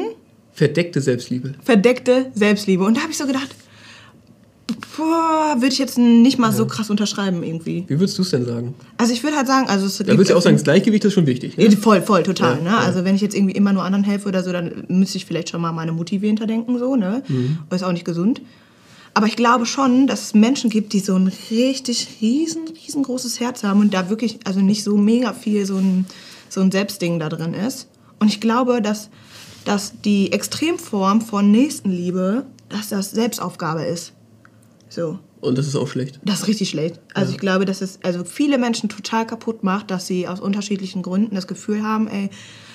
Verdeckte 0.54 1.02
Selbstliebe. 1.02 1.54
verdeckte 1.64 2.32
Selbstliebe. 2.34 2.84
Und 2.86 2.96
da 2.96 3.02
habe 3.02 3.12
ich 3.12 3.18
so 3.18 3.28
gedacht, 3.28 3.50
würde 4.98 5.68
ich 5.68 5.78
jetzt 5.78 5.98
nicht 5.98 6.40
mal 6.40 6.52
so 6.52 6.66
krass 6.66 6.90
unterschreiben 6.90 7.44
irgendwie. 7.44 7.84
Wie 7.88 8.00
würdest 8.00 8.18
du 8.18 8.22
es 8.22 8.32
denn 8.32 8.46
sagen? 8.46 8.74
Also 8.98 9.14
ich 9.14 9.24
würde 9.24 9.38
halt 9.38 9.48
sagen, 9.48 9.68
also 9.68 9.86
es 9.86 9.98
Da 9.98 10.08
würdest 10.08 10.32
du 10.32 10.36
auch 10.36 10.42
sagen, 10.42 10.56
das 10.56 10.64
Gleichgewicht 10.64 11.04
ist 11.06 11.14
schon 11.14 11.28
wichtig. 11.28 11.58
Ne? 11.58 11.70
Voll, 11.72 12.02
voll, 12.02 12.24
total. 12.24 12.58
Ja, 12.58 12.64
ne? 12.64 12.70
ja. 12.70 12.78
Also 12.80 13.04
wenn 13.04 13.16
ich 13.16 13.22
jetzt 13.22 13.36
irgendwie 13.36 13.54
immer 13.54 13.74
nur 13.74 13.84
anderen 13.84 14.04
helfe 14.06 14.28
oder 14.30 14.44
so, 14.44 14.52
dann 14.52 14.86
müsste 14.88 15.18
ich 15.18 15.26
vielleicht 15.26 15.50
schon 15.50 15.62
mal 15.62 15.72
meine 15.72 15.92
Mutti 15.92 16.20
hinterdenken, 16.20 16.80
so, 16.80 16.96
ne? 16.96 17.22
Mhm. 17.28 17.60
Ist 17.70 17.84
auch 17.84 17.92
nicht 17.92 18.06
gesund. 18.06 18.42
Aber 19.14 19.28
ich 19.28 19.36
glaube 19.36 19.66
schon, 19.66 20.08
dass 20.08 20.24
es 20.24 20.34
Menschen 20.34 20.70
gibt, 20.70 20.92
die 20.94 21.00
so 21.00 21.16
ein 21.16 21.32
richtig 21.50 22.18
riesen, 22.22 22.64
riesengroßes 22.68 23.40
Herz 23.40 23.64
haben 23.64 23.80
und 23.80 23.94
da 23.94 24.10
wirklich, 24.10 24.40
also 24.46 24.60
nicht 24.60 24.84
so 24.84 24.98
mega 24.98 25.32
viel 25.34 25.66
so 25.66 25.78
ein, 25.78 26.06
so 26.50 26.62
ein 26.62 26.72
Selbstding 26.72 27.20
da 27.20 27.30
drin 27.30 27.54
ist. 27.54 27.90
Und 28.20 28.28
ich 28.28 28.40
glaube, 28.40 28.82
dass, 28.82 29.10
dass 29.66 29.94
die 30.02 30.32
Extremform 30.32 31.22
von 31.22 31.52
Nächstenliebe, 31.52 32.46
dass 32.70 32.90
das 32.90 33.12
Selbstaufgabe 33.12 33.84
ist. 33.84 34.14
So. 34.90 35.20
Und 35.42 35.58
das 35.58 35.68
ist 35.68 35.76
auch 35.76 35.88
schlecht. 35.88 36.20
Das 36.24 36.42
ist 36.42 36.48
richtig 36.48 36.70
schlecht. 36.70 37.00
Also 37.14 37.32
ich 37.32 37.38
glaube, 37.38 37.66
dass 37.66 37.82
es 37.82 38.00
also 38.02 38.24
viele 38.24 38.58
Menschen 38.58 38.90
total 38.90 39.28
kaputt 39.28 39.64
macht, 39.64 39.92
dass 39.92 40.08
sie 40.08 40.28
aus 40.28 40.40
unterschiedlichen 40.40 41.04
Gründen 41.04 41.36
das 41.36 41.46
Gefühl 41.46 41.84
haben, 41.84 42.08
ey, 42.08 42.30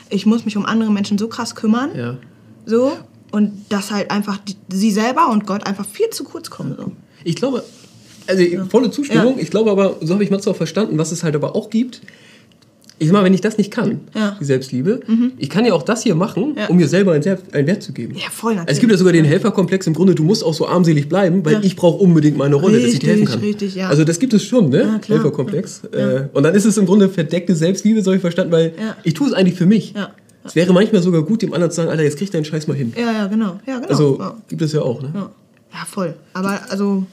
ich 0.08 0.26
muss 0.26 0.44
mich 0.44 0.56
um 0.56 0.66
andere 0.66 0.90
Menschen 0.90 1.18
so 1.18 1.28
krass 1.28 1.54
kümmern. 1.54 1.90
Ja. 1.96 2.18
So. 2.66 2.92
Und 3.32 3.64
dass 3.70 3.90
halt 3.90 4.10
einfach 4.10 4.38
die, 4.38 4.56
sie 4.68 4.90
selber 4.90 5.30
und 5.30 5.46
Gott 5.46 5.66
einfach 5.66 5.86
viel 5.86 6.10
zu 6.10 6.24
kurz 6.24 6.50
kommen. 6.50 6.76
So. 6.76 6.92
Ich 7.24 7.36
glaube, 7.36 7.64
also 8.26 8.44
volle 8.68 8.90
Zustimmung. 8.90 9.36
Ja. 9.36 9.42
Ich 9.42 9.50
glaube 9.50 9.70
aber, 9.70 9.96
so 10.00 10.14
habe 10.14 10.24
ich 10.24 10.30
Matze 10.30 10.50
auch 10.50 10.56
verstanden, 10.56 10.98
was 10.98 11.12
es 11.12 11.22
halt 11.22 11.34
aber 11.34 11.56
auch 11.56 11.70
gibt. 11.70 12.02
Ich 13.02 13.06
sag 13.08 13.14
mal, 13.14 13.24
wenn 13.24 13.32
ich 13.34 13.40
das 13.40 13.56
nicht 13.58 13.70
kann, 13.70 14.00
Ja. 14.14 14.32
Mhm. 14.32 14.34
die 14.40 14.44
Selbstliebe, 14.44 15.00
ich 15.38 15.48
kann 15.48 15.64
ja 15.64 15.72
auch 15.72 15.82
das 15.82 16.02
hier 16.02 16.14
machen, 16.14 16.54
Ja. 16.56 16.66
um 16.66 16.76
mir 16.76 16.86
selber 16.86 17.12
einen, 17.12 17.22
Selbst, 17.22 17.52
einen 17.54 17.66
Wert 17.66 17.82
zu 17.82 17.92
geben. 17.92 18.14
Ja, 18.14 18.28
voll 18.30 18.52
natürlich. 18.56 18.68
Also 18.68 18.72
es 18.76 18.80
gibt 18.80 18.92
ja 18.92 18.98
sogar 18.98 19.12
den 19.14 19.24
Helferkomplex 19.24 19.86
im 19.86 19.94
Grunde, 19.94 20.14
du 20.14 20.22
musst 20.22 20.44
auch 20.44 20.52
so 20.52 20.68
armselig 20.68 21.08
bleiben, 21.08 21.42
weil 21.44 21.54
Ja. 21.54 21.60
ich 21.62 21.76
brauche 21.76 21.96
unbedingt 22.02 22.36
meine 22.36 22.56
Rolle, 22.56 22.78
dass 22.78 22.92
ich 22.92 22.98
dir 22.98 23.08
helfen 23.08 23.22
Richtig, 23.22 23.34
kann. 23.40 23.44
richtig, 23.48 23.74
ja. 23.74 23.88
Also 23.88 24.04
das 24.04 24.18
gibt 24.18 24.34
es 24.34 24.44
schon, 24.44 24.68
ne? 24.68 25.00
Helferkomplex. 25.06 25.82
Äh, 25.92 26.24
und 26.34 26.42
dann 26.42 26.54
ist 26.54 26.66
es 26.66 26.76
im 26.76 26.84
Grunde 26.86 27.08
verdeckte 27.08 27.56
Selbstliebe, 27.56 28.02
so 28.02 28.12
ich 28.12 28.20
verstanden, 28.20 28.52
weil 28.52 28.72
ich 29.02 29.14
tue 29.14 29.28
es 29.28 29.32
eigentlich 29.32 29.56
für 29.56 29.66
mich. 29.66 29.94
Es 30.44 30.54
wäre 30.54 30.72
manchmal 30.72 31.02
sogar 31.02 31.22
gut, 31.22 31.40
dem 31.42 31.52
anderen 31.54 31.70
zu 31.70 31.76
sagen, 31.76 31.88
Alter, 31.90 32.02
jetzt 32.02 32.18
krieg 32.18 32.30
deinen 32.30 32.44
Scheiß 32.44 32.66
mal 32.66 32.76
hin. 32.76 32.92
Ja, 32.96 33.12
ja, 33.12 33.26
genau. 33.26 33.58
Ja, 33.66 33.76
genau. 33.78 33.88
Also 33.88 34.20
gibt 34.48 34.60
es 34.62 34.72
ja 34.72 34.82
auch, 34.82 35.00
ne? 35.02 35.10
Ja, 35.14 35.86
voll. 35.88 36.14
Aber 36.34 36.60
also, 36.68 37.04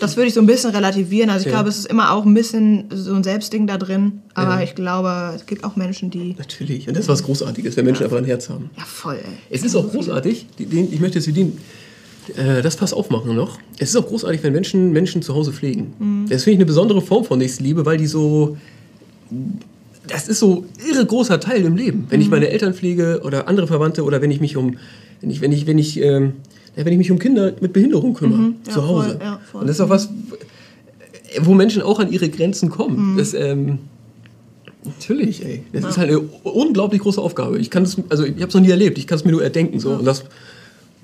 das 0.00 0.16
würde 0.16 0.28
ich 0.28 0.34
so 0.34 0.40
ein 0.40 0.46
bisschen 0.46 0.70
relativieren. 0.70 1.30
Also 1.30 1.46
ich 1.46 1.52
Ja. 1.52 1.58
glaube, 1.58 1.68
es 1.68 1.78
ist 1.78 1.86
immer 1.86 2.12
auch 2.12 2.24
ein 2.24 2.34
bisschen 2.34 2.84
so 2.92 3.14
ein 3.14 3.22
Selbstding 3.22 3.66
da 3.66 3.76
drin. 3.78 4.22
Aber 4.34 4.56
Ja. 4.56 4.62
ich 4.62 4.74
glaube, 4.74 5.32
es 5.36 5.46
gibt 5.46 5.64
auch 5.64 5.76
Menschen, 5.76 6.10
die. 6.10 6.34
Natürlich. 6.38 6.88
Und 6.88 6.96
das 6.96 7.04
ist 7.04 7.08
was 7.08 7.22
Großartiges, 7.22 7.76
wenn 7.76 7.84
Menschen 7.84 8.04
einfach 8.04 8.18
ein 8.18 8.24
Herz 8.24 8.48
haben. 8.48 8.70
Ja, 8.76 8.84
voll, 8.84 9.16
ey. 9.16 9.32
Es 9.50 9.62
ist 9.62 9.74
auch 9.76 9.90
großartig, 9.90 10.46
ich 10.58 11.00
möchte 11.00 11.18
jetzt 11.18 11.26
für 11.26 11.32
den, 11.32 11.58
äh, 12.36 12.62
das 12.62 12.76
Pass 12.76 12.92
aufmachen 12.92 13.34
noch. 13.36 13.58
Es 13.78 13.90
ist 13.90 13.96
auch 13.96 14.06
großartig, 14.06 14.42
wenn 14.42 14.52
Menschen 14.52 14.92
Menschen 14.92 15.22
zu 15.22 15.34
Hause 15.34 15.52
pflegen. 15.52 15.92
Mhm. 15.98 16.26
Das 16.28 16.44
finde 16.44 16.54
ich 16.54 16.58
eine 16.58 16.66
besondere 16.66 17.00
Form 17.02 17.24
von 17.24 17.38
Nächstenliebe, 17.38 17.84
weil 17.86 17.98
die 17.98 18.06
so. 18.06 18.56
Das 20.08 20.26
ist 20.28 20.40
so 20.40 20.66
irre 20.90 21.06
großer 21.06 21.38
Teil 21.38 21.64
im 21.64 21.76
Leben. 21.76 22.06
Wenn 22.08 22.20
ich 22.20 22.26
Mhm. 22.26 22.32
meine 22.32 22.48
Eltern 22.48 22.74
pflege 22.74 23.20
oder 23.24 23.46
andere 23.48 23.66
Verwandte 23.68 24.02
oder 24.04 24.20
wenn 24.20 24.30
ich 24.30 24.40
mich 24.40 24.56
um. 24.56 24.76
Wenn 25.20 25.30
ich, 25.30 25.40
wenn 25.40 25.52
ich, 25.52 25.66
wenn 25.68 25.78
ich, 25.78 26.00
ähm, 26.02 26.32
wenn 26.74 26.88
ich 26.92 26.98
mich 26.98 27.10
um 27.10 27.18
Kinder 27.18 27.52
mit 27.60 27.72
Behinderung 27.72 28.14
kümmere, 28.14 28.38
Mhm. 28.40 28.54
Ja, 28.66 28.72
zu 28.72 28.86
Hause. 28.86 29.08
voll, 29.10 29.18
ja, 29.20 29.40
voll. 29.50 29.60
Und 29.62 29.66
das 29.68 29.76
ist 29.76 29.80
auch 29.80 29.88
was, 29.90 30.08
wo 31.40 31.54
Menschen 31.54 31.82
auch 31.82 31.98
an 31.98 32.10
ihre 32.12 32.28
Grenzen 32.28 32.68
Mhm. 32.68 32.72
kommen. 32.72 33.16
Das, 33.18 33.34
ähm, 33.34 33.78
Natürlich, 34.84 35.44
ey. 35.44 35.62
Das 35.72 35.84
ist 35.84 35.96
halt 35.98 36.08
eine 36.08 36.18
unglaublich 36.18 37.00
große 37.02 37.20
Aufgabe. 37.20 37.56
Ich 37.60 37.70
kann 37.70 37.84
es, 37.84 37.96
also 38.08 38.24
ich 38.24 38.32
habe 38.34 38.46
es 38.48 38.54
noch 38.54 38.60
nie 38.60 38.70
erlebt. 38.70 38.98
Ich 38.98 39.06
kann 39.06 39.16
es 39.16 39.24
mir 39.24 39.30
nur 39.30 39.40
erdenken 39.42 39.78
so. 39.78 39.90
Und 39.90 40.04
das 40.04 40.24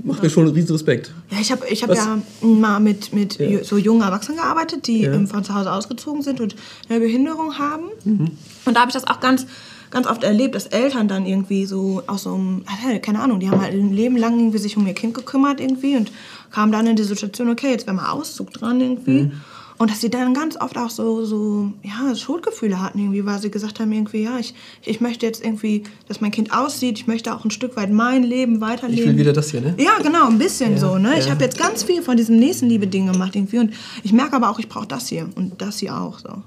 macht 0.02 0.20
mir 0.20 0.30
schon 0.30 0.46
einen 0.46 0.52
riesen 0.54 0.72
Respekt. 0.72 1.12
Ja, 1.30 1.38
ich 1.40 1.52
habe 1.52 1.64
ich 1.70 1.82
hab 1.84 1.90
Was- 1.90 1.98
ja 1.98 2.20
mal 2.42 2.80
mit, 2.80 3.12
mit 3.12 3.38
Ja. 3.38 3.62
so 3.62 3.76
jungen 3.78 4.02
Erwachsenen 4.02 4.38
gearbeitet, 4.38 4.88
die 4.88 5.02
Ja. 5.02 5.12
von 5.26 5.44
zu 5.44 5.54
Hause 5.54 5.70
ausgezogen 5.72 6.22
sind 6.22 6.40
und 6.40 6.56
eine 6.88 6.98
Behinderung 6.98 7.56
haben. 7.56 7.84
Mhm. 8.04 8.30
Und 8.64 8.74
da 8.74 8.80
habe 8.80 8.88
ich 8.90 8.94
das 8.94 9.06
auch 9.06 9.20
ganz, 9.20 9.46
ganz 9.90 10.06
oft 10.06 10.22
erlebt, 10.24 10.54
dass 10.54 10.66
Eltern 10.66 11.08
dann 11.08 11.26
irgendwie 11.26 11.66
so 11.66 12.02
aus 12.06 12.24
so 12.24 12.34
einem, 12.34 12.64
also, 12.66 12.98
keine 13.00 13.20
Ahnung, 13.20 13.40
die 13.40 13.50
haben 13.50 13.60
halt 13.60 13.74
ein 13.74 13.92
Leben 13.92 14.16
lang 14.16 14.38
irgendwie 14.38 14.58
sich 14.58 14.76
um 14.76 14.86
ihr 14.86 14.94
Kind 14.94 15.14
gekümmert 15.14 15.60
irgendwie 15.60 15.96
und 15.96 16.12
kamen 16.50 16.72
dann 16.72 16.86
in 16.86 16.96
die 16.96 17.04
Situation, 17.04 17.50
okay, 17.50 17.70
jetzt 17.70 17.86
wäre 17.86 17.96
mal 17.96 18.10
Auszug 18.10 18.52
dran 18.52 18.80
irgendwie. 18.80 19.22
Mhm. 19.24 19.32
Und 19.78 19.92
dass 19.92 20.00
sie 20.00 20.10
dann 20.10 20.34
ganz 20.34 20.60
oft 20.60 20.76
auch 20.76 20.90
so, 20.90 21.24
so 21.24 21.72
ja, 21.84 22.14
Schuldgefühle 22.14 22.82
hatten 22.82 22.98
irgendwie, 22.98 23.24
weil 23.24 23.38
sie 23.38 23.48
gesagt 23.48 23.78
haben 23.78 23.92
irgendwie, 23.92 24.24
ja, 24.24 24.36
ich, 24.36 24.52
ich 24.84 25.00
möchte 25.00 25.24
jetzt 25.24 25.44
irgendwie, 25.44 25.84
dass 26.08 26.20
mein 26.20 26.32
Kind 26.32 26.52
aussieht, 26.52 26.98
ich 26.98 27.06
möchte 27.06 27.32
auch 27.32 27.44
ein 27.44 27.52
Stück 27.52 27.76
weit 27.76 27.92
mein 27.92 28.24
Leben 28.24 28.60
weiterleben. 28.60 29.04
Ich 29.04 29.08
will 29.08 29.18
wieder 29.18 29.32
das 29.32 29.52
hier, 29.52 29.60
ne? 29.60 29.76
Ja, 29.78 29.98
genau, 30.02 30.26
ein 30.26 30.38
bisschen 30.38 30.72
Ja, 30.72 30.78
so. 30.78 30.98
Ne? 30.98 31.16
Ich 31.16 31.26
ja. 31.26 31.30
habe 31.30 31.44
jetzt 31.44 31.56
ganz 31.56 31.84
viel 31.84 32.02
von 32.02 32.16
diesem 32.16 32.40
Nächstenliebe-Ding 32.40 33.12
gemacht 33.12 33.36
irgendwie 33.36 33.58
und 33.58 33.72
ich 34.02 34.12
merke 34.12 34.34
aber 34.34 34.50
auch, 34.50 34.58
ich 34.58 34.68
brauche 34.68 34.88
das 34.88 35.06
hier 35.06 35.28
und 35.36 35.62
das 35.62 35.78
hier 35.78 35.96
auch 35.96 36.18
so. 36.18 36.42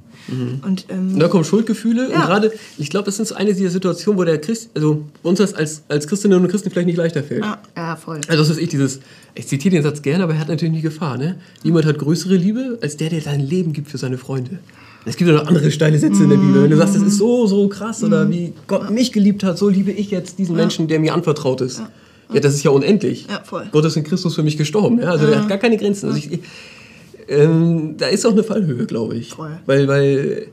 Und 0.63 0.85
ähm, 0.89 1.13
Und 1.13 1.19
da 1.19 1.27
kommen 1.27 1.43
Schuldgefühle. 1.43 2.05
Und 2.07 2.11
Ja. 2.13 2.25
gerade, 2.25 2.51
ich 2.77 2.89
glaube, 2.89 3.05
das 3.05 3.19
ist 3.19 3.31
eine 3.31 3.53
dieser 3.53 3.69
Situationen, 3.69 4.19
wo 4.19 4.23
der 4.23 4.39
Christ, 4.39 4.69
also 4.75 5.03
uns 5.23 5.39
das 5.39 5.53
als, 5.53 5.83
als 5.87 6.07
Christinnen 6.07 6.39
und 6.41 6.47
Christen 6.47 6.69
vielleicht 6.69 6.87
nicht 6.87 6.97
leichter 6.97 7.23
fällt. 7.23 7.43
ja, 7.43 7.59
ja, 7.75 7.95
voll. 7.95 8.21
Also 8.27 8.43
das 8.43 8.49
ist 8.51 8.57
ich 8.59 8.69
dieses, 8.69 8.99
ich 9.35 9.47
zitiere 9.47 9.73
den 9.75 9.83
Satz 9.83 10.01
gerne, 10.01 10.23
aber 10.23 10.33
er 10.33 10.39
hat 10.39 10.47
natürlich 10.49 10.73
nie 10.73 10.81
Gefahr. 10.81 11.17
Ne? 11.17 11.35
Niemand 11.63 11.85
hat 11.85 11.97
größere 11.99 12.35
Liebe 12.35 12.77
als 12.81 12.97
der, 12.97 13.09
der 13.09 13.21
sein 13.21 13.39
Leben 13.39 13.73
gibt 13.73 13.89
für 13.89 13.97
seine 13.97 14.17
Freunde. 14.17 14.59
Es 15.05 15.17
gibt 15.17 15.29
ja 15.31 15.35
noch 15.35 15.47
andere 15.47 15.71
steile 15.71 15.97
Sätze 15.97 16.23
in 16.23 16.29
der 16.29 16.37
Bibel. 16.37 16.61
Wenn 16.61 16.69
du 16.69 16.77
sagst, 16.77 16.95
das 16.95 17.01
ist 17.01 17.17
so, 17.17 17.47
so 17.47 17.67
krass 17.69 18.03
oder 18.03 18.29
wie 18.29 18.53
Gott 18.67 18.91
mich 18.91 19.11
geliebt 19.11 19.43
hat, 19.43 19.57
so 19.57 19.67
liebe 19.67 19.91
ich 19.91 20.11
jetzt 20.11 20.37
diesen 20.37 20.55
Menschen, 20.55 20.87
der 20.87 20.99
mir 20.99 21.13
anvertraut 21.15 21.61
ist. 21.61 21.81
Ja, 22.31 22.39
das 22.39 22.53
ist 22.53 22.63
ja 22.63 22.69
unendlich. 22.71 23.25
Ja, 23.27 23.41
voll. 23.43 23.67
Gott 23.71 23.83
ist 23.85 23.97
in 23.97 24.03
Christus 24.03 24.35
für 24.35 24.43
mich 24.43 24.57
gestorben. 24.57 24.99
Ja? 25.01 25.09
Also 25.09 25.25
der 25.25 25.39
hat 25.41 25.49
gar 25.49 25.57
keine 25.57 25.75
Grenzen. 25.77 26.05
Also 26.07 26.19
ich, 26.19 26.39
ähm, 27.31 27.95
da 27.97 28.07
ist 28.07 28.25
auch 28.25 28.31
eine 28.31 28.43
Fallhöhe, 28.43 28.85
glaube 28.85 29.15
ich. 29.15 29.29
Voll. 29.29 29.57
Weil, 29.65 29.88
weil 29.88 30.47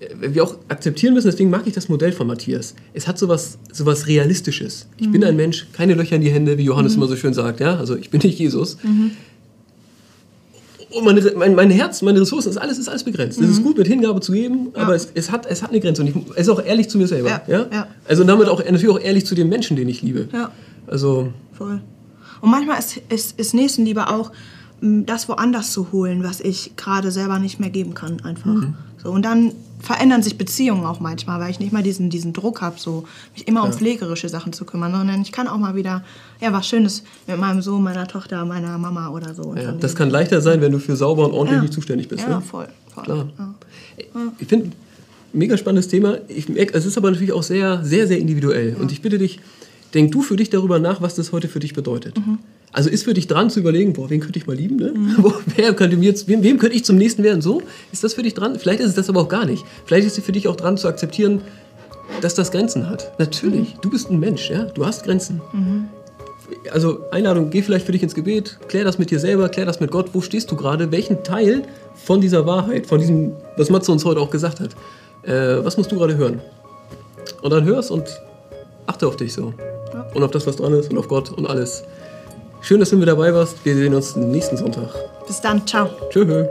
äh, 0.00 0.32
wir 0.32 0.42
auch 0.42 0.56
akzeptieren 0.68 1.14
müssen, 1.14 1.28
deswegen 1.28 1.50
mag 1.50 1.62
ich 1.66 1.72
das 1.72 1.88
Modell 1.88 2.12
von 2.12 2.26
Matthias. 2.26 2.74
Es 2.94 3.06
hat 3.06 3.18
sowas, 3.18 3.58
sowas 3.72 4.08
Realistisches. 4.08 4.88
Ich 4.98 5.10
bin 5.10 5.22
ein 5.24 5.36
Mensch, 5.36 5.68
keine 5.72 5.94
Löcher 5.94 6.16
in 6.16 6.22
die 6.22 6.30
Hände, 6.30 6.58
wie 6.58 6.64
Johannes 6.64 6.96
immer 6.96 7.06
so 7.06 7.16
schön 7.16 7.32
sagt. 7.32 7.60
Ja? 7.60 7.76
Also 7.76 7.96
ich 7.96 8.10
bin 8.10 8.20
nicht 8.22 8.38
Jesus. 8.38 8.76
Und 10.90 11.04
meine, 11.04 11.32
mein, 11.36 11.54
mein 11.54 11.70
Herz, 11.70 12.02
meine 12.02 12.20
Ressourcen, 12.20 12.50
ist 12.50 12.56
alles, 12.56 12.78
ist 12.78 12.88
alles 12.88 13.04
begrenzt. 13.04 13.40
Es 13.40 13.48
ist 13.48 13.62
gut, 13.62 13.78
mit 13.78 13.86
Hingabe 13.86 14.20
zu 14.20 14.32
geben, 14.32 14.68
aber 14.74 14.94
es, 14.94 15.10
es, 15.14 15.30
hat, 15.30 15.46
es 15.46 15.62
hat 15.62 15.70
eine 15.70 15.80
Grenze. 15.80 16.02
Und 16.02 16.08
ich, 16.08 16.16
es 16.34 16.42
ist 16.42 16.48
auch 16.48 16.62
ehrlich 16.62 16.88
zu 16.88 16.98
mir 16.98 17.06
selber. 17.06 17.28
Ja, 17.28 17.42
Ja, 17.46 17.66
ja. 17.70 17.86
Also 18.08 18.24
damit 18.24 18.48
auch 18.48 18.64
natürlich 18.64 18.88
auch 18.88 19.00
ehrlich 19.00 19.26
zu 19.26 19.34
den 19.34 19.48
Menschen, 19.48 19.76
den 19.76 19.88
ich 19.88 20.02
liebe. 20.02 20.28
Ja. 20.32 20.50
Also 20.86 21.32
Voll. 21.52 21.80
Und 22.40 22.50
manchmal 22.50 22.78
ist, 22.78 23.00
ist, 23.08 23.38
ist 23.38 23.54
Nächstenliebe 23.54 24.08
auch, 24.08 24.30
das 24.80 25.28
woanders 25.28 25.72
zu 25.72 25.92
holen, 25.92 26.22
was 26.22 26.40
ich 26.40 26.76
gerade 26.76 27.10
selber 27.10 27.38
nicht 27.38 27.60
mehr 27.60 27.70
geben 27.70 27.94
kann, 27.94 28.20
einfach. 28.24 28.46
Mhm. 28.46 28.74
So, 29.02 29.10
und 29.10 29.24
dann 29.24 29.52
verändern 29.80 30.22
sich 30.22 30.36
Beziehungen 30.38 30.84
auch 30.84 31.00
manchmal, 31.00 31.40
weil 31.40 31.50
ich 31.50 31.60
nicht 31.60 31.72
mal 31.72 31.82
diesen, 31.82 32.10
diesen 32.10 32.32
Druck 32.32 32.60
habe, 32.60 32.78
so 32.78 33.04
mich 33.34 33.46
immer 33.46 33.62
um 33.62 33.72
pflegerische 33.72 34.28
Sachen 34.28 34.52
zu 34.52 34.64
kümmern, 34.64 34.92
sondern 34.92 35.22
ich 35.22 35.32
kann 35.32 35.48
auch 35.48 35.58
mal 35.58 35.74
wieder 35.74 36.02
ja, 36.40 36.52
was 36.52 36.66
Schönes 36.66 37.02
mit 37.26 37.38
meinem 37.38 37.62
Sohn, 37.62 37.82
meiner 37.82 38.06
Tochter, 38.08 38.44
meiner 38.44 38.78
Mama 38.78 39.08
oder 39.10 39.34
so. 39.34 39.54
Ja, 39.54 39.72
das 39.72 39.94
kann 39.94 40.10
leichter 40.10 40.40
sein, 40.40 40.60
wenn 40.60 40.72
du 40.72 40.78
für 40.78 40.96
sauber 40.96 41.26
und 41.26 41.32
ordentlich 41.32 41.62
Ja. 41.62 41.70
zuständig 41.70 42.08
bist. 42.08 42.22
Ja, 42.22 42.36
ne? 42.36 42.40
voll. 42.40 42.68
voll. 42.92 43.04
Klar. 43.04 43.26
Ja. 43.38 43.54
Ich 44.38 44.48
finde, 44.48 44.72
mega 45.32 45.56
spannendes 45.56 45.88
Thema. 45.88 46.18
Ich 46.28 46.48
merk, 46.48 46.74
es 46.74 46.86
ist 46.86 46.96
aber 46.96 47.10
natürlich 47.10 47.32
auch 47.32 47.42
sehr, 47.42 47.84
sehr, 47.84 48.06
sehr 48.06 48.18
individuell. 48.18 48.76
Und 48.80 48.92
ich 48.92 49.02
bitte 49.02 49.18
dich, 49.18 49.40
denk 49.94 50.12
du 50.12 50.22
für 50.22 50.36
dich 50.36 50.50
darüber 50.50 50.78
nach, 50.78 51.00
was 51.00 51.14
das 51.14 51.32
heute 51.32 51.48
für 51.48 51.60
dich 51.60 51.74
bedeutet. 51.74 52.18
Mhm. 52.18 52.38
Also 52.72 52.90
ist 52.90 53.04
für 53.04 53.14
dich 53.14 53.26
dran 53.26 53.48
zu 53.48 53.60
überlegen, 53.60 53.92
boah, 53.94 54.10
wen 54.10 54.20
könnte 54.20 54.38
ich 54.38 54.46
mal 54.46 54.56
lieben? 54.56 54.76
Ne? 54.76 54.92
Boah, 55.18 55.40
wer 55.56 55.72
könnte 55.72 55.96
mir 55.96 56.06
jetzt, 56.06 56.28
wem, 56.28 56.42
wem 56.42 56.58
könnte 56.58 56.76
ich 56.76 56.84
zum 56.84 56.96
nächsten 56.96 57.22
werden? 57.22 57.40
So, 57.40 57.62
ist 57.90 58.04
das 58.04 58.14
für 58.14 58.22
dich 58.22 58.34
dran? 58.34 58.58
Vielleicht 58.58 58.80
ist 58.80 58.88
es 58.88 58.94
das 58.94 59.08
aber 59.08 59.20
auch 59.20 59.28
gar 59.28 59.46
nicht. 59.46 59.64
Vielleicht 59.86 60.06
ist 60.06 60.18
es 60.18 60.24
für 60.24 60.32
dich 60.32 60.46
auch 60.46 60.56
dran 60.56 60.76
zu 60.76 60.86
akzeptieren, 60.86 61.40
dass 62.20 62.34
das 62.34 62.50
Grenzen 62.50 62.90
hat. 62.90 63.18
Natürlich, 63.18 63.76
du 63.80 63.90
bist 63.90 64.10
ein 64.10 64.20
Mensch, 64.20 64.50
ja? 64.50 64.64
du 64.64 64.84
hast 64.84 65.04
Grenzen. 65.04 65.40
Also 66.70 67.00
Einladung, 67.10 67.50
geh 67.50 67.62
vielleicht 67.62 67.86
für 67.86 67.92
dich 67.92 68.02
ins 68.02 68.14
Gebet, 68.14 68.58
klär 68.68 68.84
das 68.84 68.98
mit 68.98 69.10
dir 69.10 69.18
selber, 69.18 69.48
klär 69.48 69.66
das 69.66 69.80
mit 69.80 69.90
Gott. 69.90 70.10
Wo 70.12 70.20
stehst 70.20 70.50
du 70.50 70.56
gerade? 70.56 70.92
Welchen 70.92 71.24
Teil 71.24 71.62
von 71.94 72.20
dieser 72.20 72.46
Wahrheit, 72.46 72.86
von 72.86 72.98
diesem, 72.98 73.32
was 73.56 73.70
Matze 73.70 73.90
uns 73.90 74.04
heute 74.04 74.20
auch 74.20 74.30
gesagt 74.30 74.60
hat, 74.60 74.70
äh, 75.22 75.64
was 75.64 75.76
musst 75.76 75.90
du 75.90 75.96
gerade 75.96 76.16
hören? 76.16 76.40
Und 77.42 77.50
dann 77.50 77.64
hörst 77.64 77.90
und 77.90 78.04
achte 78.86 79.06
auf 79.06 79.16
dich 79.16 79.32
so. 79.32 79.52
Und 80.14 80.22
auf 80.22 80.30
das, 80.30 80.46
was 80.46 80.56
dran 80.56 80.72
ist 80.74 80.90
und 80.90 80.98
auf 80.98 81.08
Gott 81.08 81.30
und 81.32 81.46
alles. 81.46 81.84
Schön, 82.66 82.80
dass 82.80 82.90
du 82.90 82.96
mit 82.96 83.06
dabei 83.06 83.32
warst. 83.32 83.64
Wir 83.64 83.76
sehen 83.76 83.94
uns 83.94 84.16
nächsten 84.16 84.56
Sonntag. 84.56 84.88
Bis 85.24 85.40
dann, 85.40 85.64
ciao. 85.68 85.88
Tschö. 86.10 86.48